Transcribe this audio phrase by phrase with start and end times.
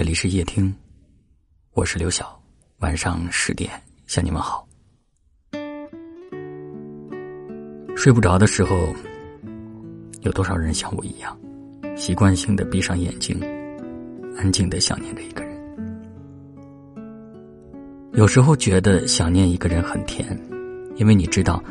[0.00, 0.74] 这里是夜听，
[1.74, 2.42] 我是刘晓。
[2.78, 3.70] 晚上十点
[4.06, 4.66] 向你们好。
[7.94, 8.94] 睡不着的时候，
[10.22, 11.38] 有多少人像我一样，
[11.98, 13.38] 习惯性的闭上眼睛，
[14.38, 15.54] 安静的想念着一个人？
[18.14, 20.26] 有时候觉得想念一个人很甜，
[20.96, 21.62] 因为你知道，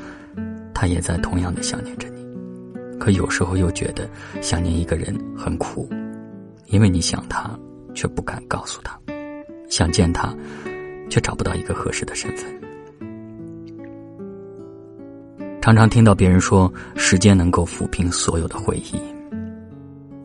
[0.71, 2.23] 他也在同样的想念着你。
[2.99, 4.07] 可有时候又觉得
[4.39, 5.89] 想念一个人很苦，
[6.67, 7.59] 因为你想他。
[7.99, 8.97] 却不敢告诉他，
[9.69, 10.33] 想见他，
[11.09, 12.49] 却找不到一个合适的身份。
[15.61, 18.97] 常常听到别人说，时间能够抚平所有的回忆，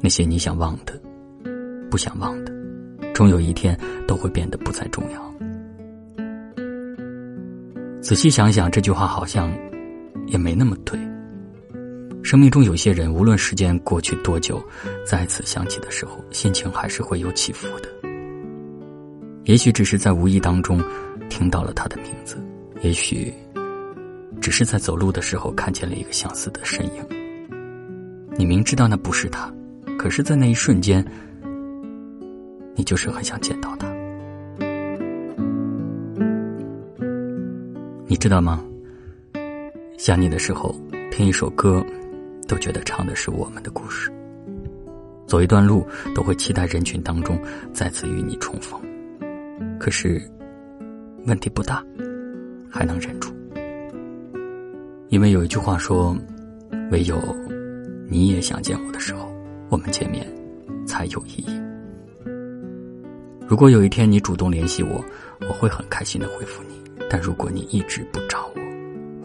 [0.01, 1.03] 那些你想忘的、
[1.91, 2.53] 不想忘的，
[3.13, 5.35] 终有一天都会变得不再重要。
[8.01, 9.53] 仔细想想，这句话好像
[10.29, 10.97] 也没那么对。
[12.25, 14.59] 生命中有些人，无论时间过去多久，
[15.05, 17.89] 再次想起的时候，心情还是会有起伏的。
[19.45, 20.83] 也许只是在无意当中
[21.29, 22.39] 听到了他的名字，
[22.81, 23.31] 也许
[24.41, 27.05] 只是在走路的时候看见了一个相似的身影。
[28.39, 29.53] 你明知道那不是他，
[29.99, 31.05] 可是，在那一瞬间，
[32.75, 33.87] 你就是很想见到他。
[38.07, 38.65] 你知道吗？
[39.99, 40.75] 想你的时候，
[41.13, 41.85] 听一首歌。
[42.47, 44.13] 都觉得唱的是我们的故事。
[45.27, 47.41] 走一段路，都会期待人群当中
[47.73, 48.81] 再次与你重逢。
[49.79, 50.21] 可是，
[51.27, 51.83] 问题不大，
[52.71, 53.33] 还能忍住。
[55.09, 56.17] 因为有一句话说
[56.93, 57.21] ：“唯有
[58.09, 59.33] 你也想见我的时候，
[59.71, 60.27] 我们见面
[60.87, 61.63] 才有意义。”
[63.47, 65.05] 如果有一天你主动联系我，
[65.49, 66.75] 我会很开心的回复你。
[67.09, 68.61] 但如果你一直不找我，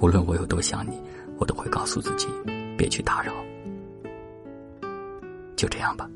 [0.01, 1.01] 无论我有多想你，
[1.37, 2.27] 我都会告诉自己。
[2.79, 3.33] 别去打扰，
[5.57, 6.09] 就这样吧，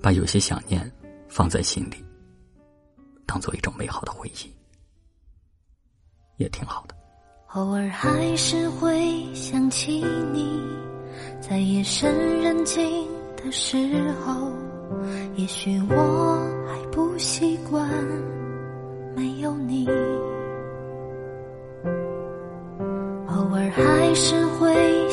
[0.00, 0.88] 把有些想念
[1.28, 1.96] 放在心里，
[3.26, 4.54] 当做一种美好的回忆，
[6.36, 6.94] 也挺好的。
[7.54, 10.62] 偶尔还是会想起你，
[11.40, 13.76] 在夜深人静的时
[14.24, 14.52] 候，
[15.34, 17.90] 也许我还不习惯
[19.16, 19.88] 没有你。
[23.26, 24.91] 偶尔还是会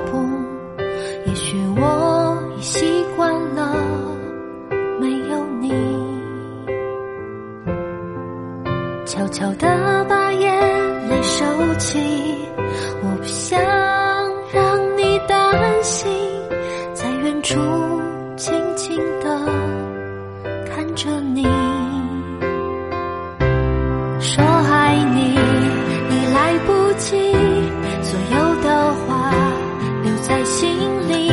[15.91, 16.09] 心，
[16.93, 17.59] 在远处
[18.37, 19.45] 静静地
[20.69, 21.43] 看着你，
[24.21, 25.37] 说爱你，
[26.09, 27.33] 你来不及，
[28.01, 29.33] 所有的话
[30.01, 30.79] 留在心
[31.09, 31.29] 里，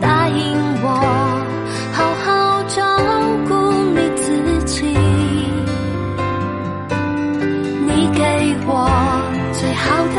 [0.00, 0.88] 答应我。
[1.92, 2.80] 好好照
[3.46, 3.52] 顾
[3.92, 4.86] 你自己。
[7.86, 8.22] 你给
[8.66, 8.72] 我
[9.52, 9.84] 最好
[10.16, 10.18] 的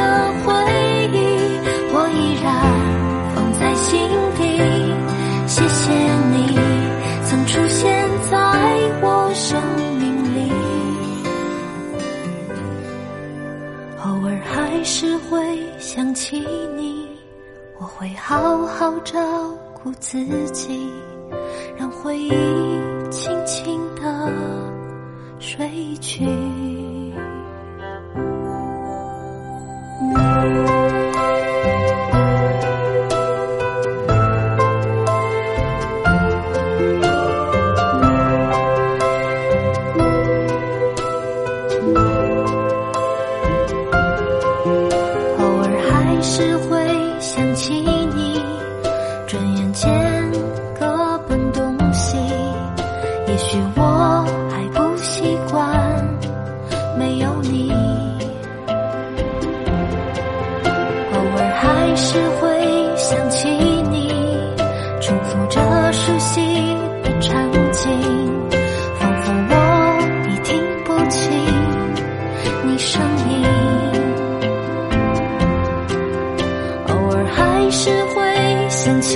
[15.92, 16.40] 想起
[16.76, 17.08] 你，
[17.80, 19.20] 我会好好照
[19.74, 20.88] 顾自己，
[21.76, 22.32] 让回忆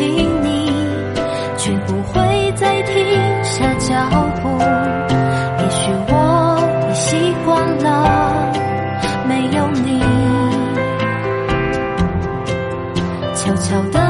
[0.05, 0.69] 你，
[1.57, 2.94] 却不会再停
[3.44, 3.94] 下脚
[4.41, 4.50] 步。
[5.59, 6.11] 也许我
[6.89, 7.88] 已习惯了
[9.27, 10.01] 没有你，
[13.33, 14.02] 悄悄的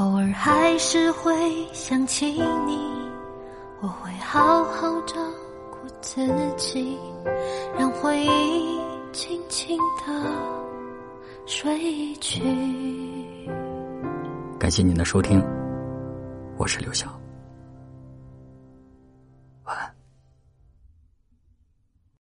[0.00, 1.30] 偶尔还是会
[1.74, 2.30] 想起
[2.64, 2.78] 你，
[3.80, 5.16] 我会好好照
[5.70, 6.26] 顾自
[6.56, 6.96] 己，
[7.78, 8.80] 让回忆
[9.12, 10.24] 轻轻的
[11.44, 12.42] 睡去。
[14.58, 15.38] 感谢您的收听，
[16.56, 17.19] 我是刘晓。